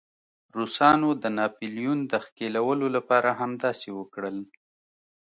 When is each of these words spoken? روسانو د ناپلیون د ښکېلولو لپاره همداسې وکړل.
روسانو 0.57 1.09
د 1.21 1.23
ناپلیون 1.37 1.99
د 2.11 2.13
ښکېلولو 2.25 2.87
لپاره 2.95 3.29
همداسې 3.41 3.89
وکړل. 3.99 4.37